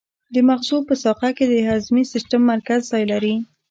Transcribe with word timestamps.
د 0.33 0.35
مغزو 0.47 0.77
په 0.87 0.93
ساقه 1.03 1.29
کې 1.37 1.45
د 1.49 1.55
هضمي 1.69 2.03
سیستم 2.13 2.41
مرکز 2.51 2.79
ځای 2.91 3.03
لري. 3.11 3.35